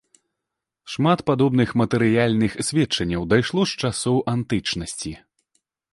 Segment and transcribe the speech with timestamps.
[0.93, 5.13] Шмат падобных матэрыяльных сведчанняў дайшло з часоў антычнасці.